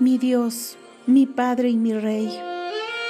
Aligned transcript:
mi 0.00 0.18
Dios, 0.18 0.76
mi 1.06 1.26
Padre 1.26 1.68
y 1.70 1.76
mi 1.76 1.92
Rey, 1.92 2.30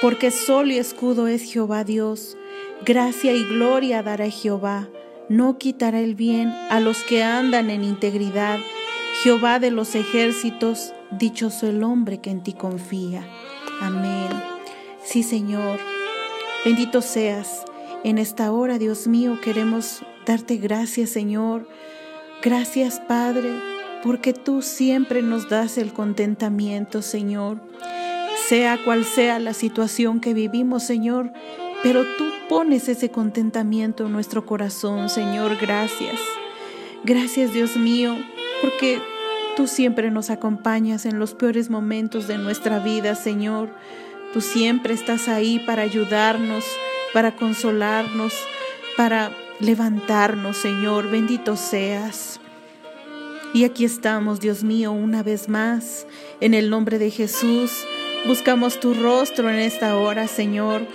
porque 0.01 0.31
sol 0.31 0.71
y 0.71 0.77
escudo 0.77 1.27
es 1.27 1.41
Jehová 1.41 1.83
Dios, 1.83 2.37
gracia 2.85 3.33
y 3.33 3.43
gloria 3.43 4.03
dará 4.03 4.29
Jehová, 4.29 4.87
no 5.27 5.57
quitará 5.57 5.99
el 5.99 6.15
bien 6.15 6.49
a 6.69 6.79
los 6.79 7.03
que 7.03 7.23
andan 7.23 7.69
en 7.69 7.83
integridad, 7.83 8.59
Jehová 9.23 9.59
de 9.59 9.71
los 9.71 9.95
ejércitos, 9.95 10.93
dichoso 11.11 11.67
el 11.67 11.83
hombre 11.83 12.19
que 12.19 12.29
en 12.29 12.43
ti 12.43 12.53
confía. 12.53 13.25
Amén. 13.81 14.29
Sí, 15.03 15.23
Señor, 15.23 15.79
bendito 16.63 17.01
seas. 17.01 17.65
En 18.03 18.17
esta 18.19 18.51
hora, 18.51 18.77
Dios 18.77 19.07
mío, 19.07 19.39
queremos 19.41 20.03
darte 20.25 20.57
gracias, 20.57 21.09
Señor. 21.09 21.67
Gracias, 22.43 22.99
Padre, 23.07 23.53
porque 24.05 24.33
tú 24.33 24.61
siempre 24.61 25.23
nos 25.23 25.49
das 25.49 25.79
el 25.79 25.91
contentamiento, 25.91 27.01
Señor. 27.01 27.59
Sea 28.47 28.77
cual 28.85 29.03
sea 29.03 29.39
la 29.39 29.55
situación 29.55 30.19
que 30.19 30.35
vivimos, 30.35 30.83
Señor, 30.83 31.33
pero 31.81 32.03
tú 32.15 32.25
pones 32.47 32.87
ese 32.87 33.09
contentamiento 33.09 34.05
en 34.05 34.11
nuestro 34.11 34.45
corazón, 34.45 35.09
Señor. 35.09 35.57
Gracias. 35.59 36.19
Gracias, 37.03 37.51
Dios 37.51 37.77
mío, 37.77 38.15
porque 38.61 39.01
tú 39.57 39.65
siempre 39.65 40.11
nos 40.11 40.29
acompañas 40.29 41.07
en 41.07 41.17
los 41.17 41.33
peores 41.33 41.71
momentos 41.71 42.27
de 42.27 42.37
nuestra 42.37 42.77
vida, 42.77 43.15
Señor. 43.15 43.69
Tú 44.33 44.41
siempre 44.41 44.93
estás 44.93 45.27
ahí 45.27 45.57
para 45.65 45.81
ayudarnos, 45.81 46.63
para 47.11 47.35
consolarnos, 47.35 48.35
para 48.97 49.31
levantarnos, 49.59 50.57
Señor. 50.57 51.09
Bendito 51.09 51.55
seas. 51.55 52.39
Y 53.55 53.63
aquí 53.63 53.85
estamos, 53.85 54.41
Dios 54.41 54.65
mío, 54.65 54.91
una 54.91 55.23
vez 55.23 55.47
más, 55.47 56.05
en 56.41 56.53
el 56.53 56.69
nombre 56.69 56.99
de 56.99 57.09
Jesús. 57.09 57.71
Buscamos 58.27 58.81
tu 58.81 58.93
rostro 58.93 59.49
en 59.49 59.55
esta 59.55 59.97
hora, 59.97 60.27
Señor, 60.27 60.85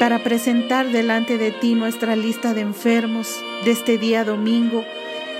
para 0.00 0.24
presentar 0.24 0.90
delante 0.90 1.38
de 1.38 1.52
ti 1.52 1.74
nuestra 1.74 2.16
lista 2.16 2.54
de 2.54 2.62
enfermos 2.62 3.28
de 3.64 3.70
este 3.70 3.98
día 3.98 4.24
domingo, 4.24 4.82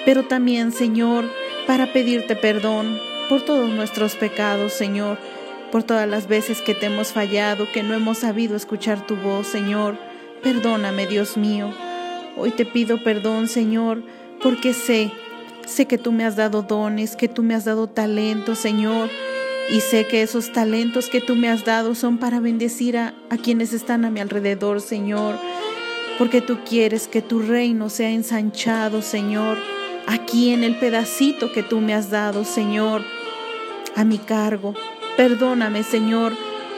pero 0.04 0.22
también, 0.26 0.70
Señor, 0.70 1.28
para 1.66 1.92
pedirte 1.92 2.36
perdón 2.36 2.96
por 3.28 3.42
todos 3.42 3.68
nuestros 3.68 4.14
pecados, 4.14 4.72
Señor, 4.72 5.18
por 5.72 5.82
todas 5.82 6.08
las 6.08 6.28
veces 6.28 6.62
que 6.62 6.76
te 6.76 6.86
hemos 6.86 7.08
fallado, 7.08 7.66
que 7.72 7.82
no 7.82 7.92
hemos 7.92 8.18
sabido 8.18 8.54
escuchar 8.54 9.04
tu 9.04 9.16
voz, 9.16 9.48
Señor. 9.48 9.98
Perdóname, 10.44 11.08
Dios 11.08 11.36
mío. 11.36 11.74
Hoy 12.36 12.52
te 12.52 12.64
pido 12.64 13.02
perdón, 13.02 13.48
Señor, 13.48 14.04
porque 14.40 14.74
sé, 14.74 15.10
sé 15.66 15.86
que 15.86 15.98
tú 15.98 16.12
me 16.12 16.24
has 16.24 16.36
dado 16.36 16.62
dones, 16.62 17.16
que 17.16 17.28
tú 17.28 17.42
me 17.42 17.54
has 17.54 17.64
dado 17.64 17.86
talentos, 17.86 18.58
Señor. 18.58 19.10
Y 19.70 19.80
sé 19.80 20.06
que 20.06 20.22
esos 20.22 20.52
talentos 20.52 21.08
que 21.08 21.20
tú 21.20 21.34
me 21.34 21.48
has 21.48 21.64
dado 21.64 21.94
son 21.94 22.18
para 22.18 22.40
bendecir 22.40 22.96
a, 22.96 23.14
a 23.30 23.36
quienes 23.36 23.72
están 23.72 24.04
a 24.04 24.10
mi 24.10 24.20
alrededor, 24.20 24.80
Señor. 24.80 25.36
Porque 26.18 26.40
tú 26.40 26.58
quieres 26.66 27.08
que 27.08 27.20
tu 27.20 27.40
reino 27.40 27.90
sea 27.90 28.10
ensanchado, 28.10 29.02
Señor 29.02 29.58
aquí 30.06 30.50
en 30.50 30.64
el 30.64 30.76
pedacito 30.76 31.52
que 31.52 31.62
tú 31.62 31.80
me 31.80 31.94
has 31.94 32.10
dado, 32.10 32.44
Señor, 32.44 33.02
a 33.94 34.04
mi 34.04 34.18
cargo. 34.18 34.74
Perdóname, 35.16 35.82
Señor, 35.82 36.32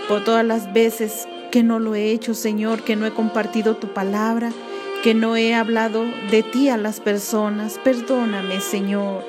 por 0.08 0.24
todas 0.24 0.44
las 0.44 0.72
veces 0.72 1.28
que 1.50 1.62
no 1.62 1.78
lo 1.78 1.94
he 1.94 2.10
hecho, 2.10 2.34
Señor, 2.34 2.82
que 2.82 2.96
no 2.96 3.06
he 3.06 3.12
compartido 3.12 3.76
tu 3.76 3.88
palabra, 3.88 4.52
que 5.02 5.14
no 5.14 5.36
he 5.36 5.54
hablado 5.54 6.04
de 6.30 6.42
ti 6.42 6.68
a 6.68 6.76
las 6.76 7.00
personas. 7.00 7.78
Perdóname, 7.82 8.60
Señor. 8.60 9.24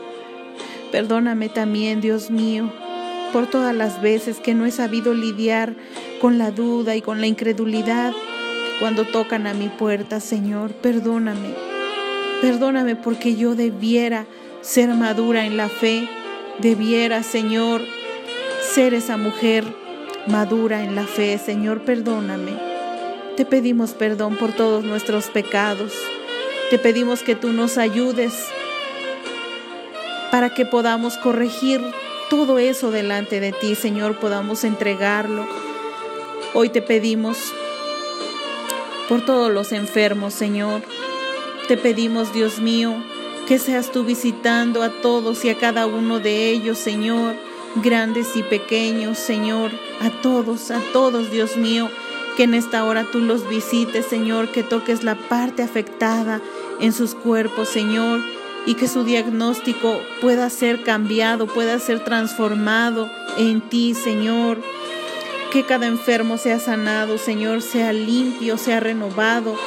Perdóname 0.92 1.50
también, 1.50 2.02
Dios 2.02 2.32
mío, 2.32 2.72
por 3.32 3.48
todas 3.48 3.76
las 3.76 4.02
veces 4.02 4.40
que 4.40 4.56
no 4.56 4.66
he 4.66 4.72
sabido 4.72 5.14
lidiar 5.14 5.76
con 6.20 6.38
la 6.38 6.52
duda 6.52 6.96
y 6.96 7.02
con 7.02 7.22
la 7.22 7.28
incredulidad 7.28 8.14
cuando 8.80 9.06
tocan 9.06 9.46
a 9.46 9.54
mi 9.54 9.70
puerta, 9.70 10.20
Señor. 10.20 10.72
Perdóname. 10.72 11.54
Perdóname 12.42 12.96
porque 12.96 13.36
yo 13.36 13.54
debiera 13.54 14.26
ser 14.62 14.90
madura 14.90 15.46
en 15.46 15.58
la 15.58 15.70
fe, 15.70 16.10
debiera, 16.60 17.22
Señor, 17.22 17.82
ser 18.74 18.94
esa 18.94 19.18
mujer 19.18 19.66
madura 20.28 20.84
en 20.84 20.96
la 20.96 21.06
fe. 21.06 21.38
Señor, 21.38 21.84
perdóname. 21.84 22.69
Te 23.40 23.46
pedimos 23.46 23.92
perdón 23.92 24.36
por 24.36 24.52
todos 24.52 24.84
nuestros 24.84 25.28
pecados. 25.28 25.94
Te 26.70 26.78
pedimos 26.78 27.24
que 27.24 27.36
tú 27.36 27.54
nos 27.54 27.78
ayudes 27.78 28.34
para 30.30 30.54
que 30.54 30.66
podamos 30.66 31.16
corregir 31.16 31.80
todo 32.30 32.60
eso 32.60 32.92
delante 32.92 33.40
de 33.40 33.54
ti, 33.54 33.76
Señor, 33.76 34.20
podamos 34.20 34.66
entregarlo. 34.66 35.48
Hoy 36.54 36.68
te 36.68 36.82
pedimos 36.82 37.38
por 39.08 39.24
todos 39.24 39.50
los 39.54 39.72
enfermos, 39.72 40.34
Señor. 40.34 40.82
Te 41.70 41.78
pedimos, 41.78 42.34
Dios 42.34 42.60
mío, 42.60 42.94
que 43.48 43.58
seas 43.58 43.90
tú 43.94 44.04
visitando 44.04 44.84
a 44.84 44.90
todos 44.90 45.46
y 45.46 45.50
a 45.50 45.58
cada 45.58 45.86
uno 45.86 46.20
de 46.20 46.50
ellos, 46.50 46.78
Señor, 46.78 47.36
grandes 47.76 48.36
y 48.36 48.44
pequeños, 48.44 49.18
Señor, 49.18 49.72
a 50.02 50.10
todos, 50.22 50.72
a 50.72 50.82
todos, 50.92 51.32
Dios 51.32 51.56
mío, 51.56 51.90
que 52.40 52.46
en 52.46 52.54
esta 52.54 52.86
hora 52.86 53.04
tú 53.04 53.20
los 53.20 53.50
visites, 53.50 54.06
Señor, 54.06 54.50
que 54.50 54.64
toques 54.64 55.04
la 55.04 55.16
parte 55.16 55.62
afectada 55.62 56.40
en 56.80 56.94
sus 56.94 57.14
cuerpos, 57.14 57.68
Señor, 57.68 58.22
y 58.66 58.76
que 58.76 58.88
su 58.88 59.04
diagnóstico 59.04 60.00
pueda 60.22 60.50
ser 60.50 60.82
cambiado, 60.84 61.48
pueda 61.48 61.78
ser 61.80 62.02
transformado 62.02 63.12
en 63.38 63.60
ti, 63.60 63.94
Señor. 63.94 64.62
Que 65.52 65.66
cada 65.66 65.86
enfermo 65.88 66.38
sea 66.38 66.60
sanado, 66.60 67.18
Señor, 67.18 67.62
sea 67.62 67.92
limpio, 67.92 68.58
sea 68.58 68.80
renovado, 68.80 69.58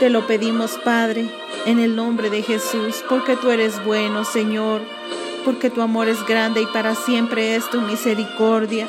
te 0.00 0.08
lo 0.08 0.26
pedimos, 0.26 0.78
Padre, 0.82 1.28
en 1.66 1.80
el 1.80 1.96
nombre 1.96 2.30
de 2.30 2.40
Jesús, 2.40 3.04
porque 3.10 3.36
tú 3.36 3.50
eres 3.50 3.84
bueno, 3.84 4.24
Señor, 4.24 4.80
porque 5.44 5.68
tu 5.68 5.82
amor 5.82 6.08
es 6.08 6.26
grande 6.26 6.62
y 6.62 6.66
para 6.66 6.94
siempre 6.94 7.56
es 7.56 7.68
tu 7.68 7.82
misericordia. 7.82 8.88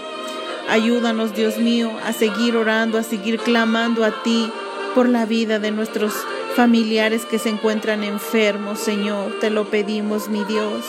Ayúdanos, 0.69 1.35
Dios 1.35 1.57
mío, 1.57 1.91
a 2.05 2.13
seguir 2.13 2.55
orando, 2.55 2.97
a 2.97 3.03
seguir 3.03 3.39
clamando 3.39 4.03
a 4.03 4.23
ti 4.23 4.49
por 4.93 5.09
la 5.09 5.25
vida 5.25 5.59
de 5.59 5.71
nuestros 5.71 6.13
familiares 6.55 7.25
que 7.25 7.39
se 7.39 7.49
encuentran 7.49 8.03
enfermos, 8.03 8.79
Señor. 8.79 9.39
Te 9.39 9.49
lo 9.49 9.69
pedimos, 9.69 10.29
mi 10.29 10.43
Dios. 10.45 10.85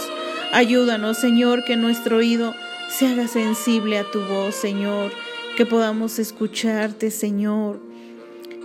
Ayúdanos, 0.52 1.18
Señor, 1.18 1.64
que 1.64 1.76
nuestro 1.76 2.18
oído 2.18 2.54
se 2.88 3.06
haga 3.06 3.28
sensible 3.28 3.98
a 3.98 4.10
tu 4.10 4.20
voz, 4.20 4.54
Señor, 4.54 5.12
que 5.56 5.64
podamos 5.64 6.18
escucharte, 6.18 7.10
Señor 7.10 7.80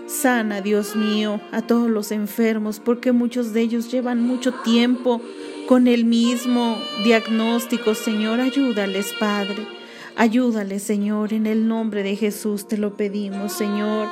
Sana, 0.07 0.61
Dios 0.61 0.95
mío, 0.95 1.41
a 1.51 1.63
todos 1.63 1.89
los 1.89 2.11
enfermos, 2.11 2.79
porque 2.79 3.11
muchos 3.11 3.53
de 3.53 3.61
ellos 3.61 3.91
llevan 3.91 4.21
mucho 4.21 4.53
tiempo 4.53 5.19
con 5.67 5.87
el 5.87 6.05
mismo 6.05 6.77
diagnóstico. 7.03 7.95
Señor, 7.95 8.39
ayúdales, 8.39 9.13
Padre. 9.19 9.74
Ayúdales, 10.17 10.83
Señor, 10.83 11.33
en 11.33 11.45
el 11.45 11.67
nombre 11.67 12.03
de 12.03 12.15
Jesús 12.15 12.67
te 12.67 12.77
lo 12.77 12.95
pedimos, 12.95 13.53
Señor 13.53 14.07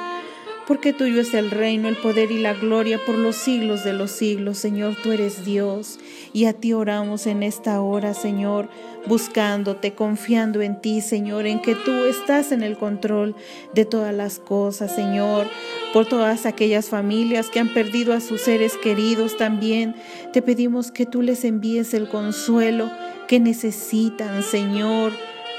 porque 0.67 0.93
tuyo 0.93 1.21
es 1.21 1.33
el 1.33 1.51
reino, 1.51 1.87
el 1.87 1.97
poder 1.97 2.31
y 2.31 2.39
la 2.39 2.53
gloria 2.53 2.99
por 3.05 3.17
los 3.17 3.35
siglos 3.35 3.83
de 3.83 3.93
los 3.93 4.11
siglos. 4.11 4.57
Señor, 4.57 4.95
tú 5.01 5.11
eres 5.11 5.45
Dios 5.45 5.99
y 6.31 6.45
a 6.45 6.53
ti 6.53 6.73
oramos 6.73 7.27
en 7.27 7.43
esta 7.43 7.81
hora, 7.81 8.13
Señor, 8.13 8.69
buscándote, 9.05 9.93
confiando 9.93 10.61
en 10.61 10.79
ti, 10.79 11.01
Señor, 11.01 11.45
en 11.45 11.61
que 11.61 11.75
tú 11.75 11.91
estás 12.05 12.51
en 12.51 12.63
el 12.63 12.77
control 12.77 13.35
de 13.73 13.85
todas 13.85 14.13
las 14.13 14.39
cosas, 14.39 14.95
Señor, 14.95 15.47
por 15.91 16.05
todas 16.05 16.45
aquellas 16.45 16.89
familias 16.89 17.49
que 17.49 17.59
han 17.59 17.73
perdido 17.73 18.13
a 18.13 18.21
sus 18.21 18.41
seres 18.41 18.77
queridos 18.77 19.37
también. 19.37 19.95
Te 20.31 20.41
pedimos 20.41 20.91
que 20.91 21.05
tú 21.05 21.21
les 21.21 21.43
envíes 21.43 21.93
el 21.93 22.07
consuelo 22.07 22.89
que 23.27 23.39
necesitan, 23.39 24.43
Señor, 24.43 25.11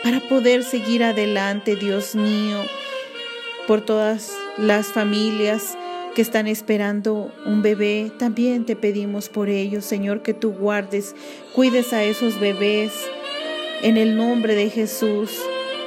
para 0.04 0.20
poder 0.20 0.62
seguir 0.62 1.02
adelante, 1.02 1.74
Dios 1.74 2.14
mío 2.14 2.62
por 3.66 3.80
todas 3.80 4.36
las 4.58 4.88
familias 4.88 5.76
que 6.14 6.22
están 6.22 6.46
esperando 6.46 7.32
un 7.44 7.62
bebé. 7.62 8.12
También 8.18 8.64
te 8.66 8.76
pedimos 8.76 9.28
por 9.28 9.48
ellos, 9.48 9.84
Señor, 9.84 10.22
que 10.22 10.34
tú 10.34 10.52
guardes, 10.52 11.14
cuides 11.54 11.92
a 11.92 12.04
esos 12.04 12.38
bebés. 12.38 12.92
En 13.82 13.96
el 13.96 14.16
nombre 14.16 14.54
de 14.54 14.70
Jesús, 14.70 15.40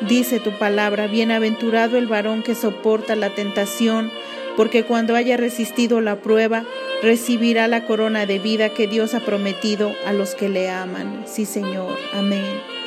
dice 0.08 0.40
tu 0.40 0.52
palabra, 0.58 1.08
bienaventurado 1.08 1.98
el 1.98 2.08
varón 2.08 2.44
que 2.44 2.56
soporta 2.56 3.16
la 3.16 3.34
tentación, 3.34 4.12
porque 4.56 4.84
cuando 4.84 5.16
haya 5.16 5.38
resistido 5.38 6.02
la 6.02 6.18
prueba, 6.22 6.66
recibirá 7.02 7.68
la 7.68 7.86
corona 7.86 8.25
de 8.25 8.40
vida 8.40 8.70
que 8.70 8.88
Dios 8.88 9.13
ha 9.13 9.20
prometido 9.20 9.94
a 10.06 10.13
los 10.13 10.36
que 10.36 10.50
le 10.50 10.70
aman. 10.70 11.24
Sí, 11.25 11.46
Señor. 11.46 11.98
Amén. 12.13 12.78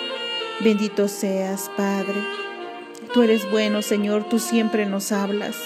Bendito 0.62 1.09
seas, 1.09 1.71
Padre. 1.77 2.23
Tú 3.15 3.23
eres 3.23 3.51
bueno, 3.51 3.81
Señor, 3.83 4.29
tú 4.29 4.39
siempre 4.39 4.87
nos 4.87 5.11
hablas. 5.11 5.57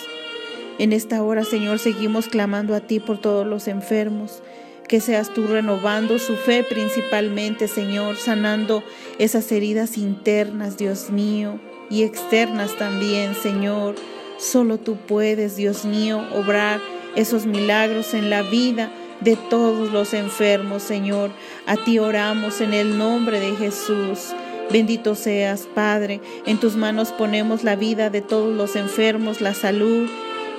En 0.78 0.92
esta 0.92 1.22
hora, 1.22 1.44
Señor, 1.44 1.78
seguimos 1.78 2.28
clamando 2.28 2.74
a 2.74 2.80
ti 2.80 3.00
por 3.00 3.18
todos 3.18 3.46
los 3.46 3.68
enfermos 3.68 4.42
que 4.88 5.00
seas 5.00 5.32
tú 5.32 5.46
renovando 5.46 6.18
su 6.18 6.36
fe 6.36 6.62
principalmente, 6.62 7.68
Señor, 7.68 8.16
sanando 8.16 8.84
esas 9.18 9.50
heridas 9.50 9.96
internas, 9.96 10.76
Dios 10.76 11.10
mío, 11.10 11.58
y 11.90 12.02
externas 12.02 12.76
también, 12.76 13.34
Señor. 13.34 13.94
Solo 14.38 14.78
tú 14.78 14.96
puedes, 14.96 15.56
Dios 15.56 15.84
mío, 15.84 16.22
obrar 16.34 16.80
esos 17.16 17.46
milagros 17.46 18.14
en 18.14 18.30
la 18.30 18.42
vida 18.42 18.90
de 19.20 19.36
todos 19.36 19.90
los 19.90 20.12
enfermos, 20.12 20.82
Señor. 20.82 21.30
A 21.66 21.76
ti 21.76 21.98
oramos 21.98 22.60
en 22.60 22.74
el 22.74 22.98
nombre 22.98 23.40
de 23.40 23.56
Jesús. 23.56 24.34
Bendito 24.70 25.14
seas, 25.14 25.68
Padre. 25.74 26.20
En 26.46 26.58
tus 26.58 26.76
manos 26.76 27.12
ponemos 27.12 27.64
la 27.64 27.76
vida 27.76 28.10
de 28.10 28.20
todos 28.20 28.54
los 28.54 28.76
enfermos, 28.76 29.40
la 29.40 29.54
salud 29.54 30.08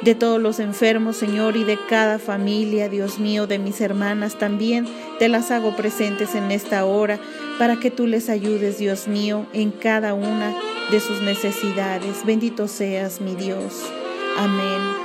de 0.02 0.16
todos 0.16 0.42
los 0.42 0.60
enfermos, 0.60 1.18
Señor, 1.18 1.58
y 1.58 1.64
de 1.64 1.78
cada 1.90 2.20
familia, 2.20 2.90
Dios 2.90 3.20
mío, 3.20 3.48
de 3.48 3.60
mis 3.60 3.82
hermanas 3.82 4.38
también. 4.38 4.88
Te 5.20 5.30
las 5.30 5.52
hago 5.52 5.76
presentes 5.76 6.36
en 6.36 6.52
esta 6.52 6.86
hora 6.86 7.20
para 7.58 7.78
que 7.78 7.92
tú 7.92 8.08
les 8.08 8.30
ayudes, 8.30 8.78
Dios 8.78 9.08
mío, 9.08 9.46
en 9.54 9.72
cada 9.72 10.14
una 10.14 10.56
de 10.92 11.00
sus 11.00 11.22
necesidades. 11.22 12.26
Bendito 12.26 12.68
seas, 12.68 13.22
mi 13.22 13.36
Dios. 13.36 13.84
Amén. 14.38 15.05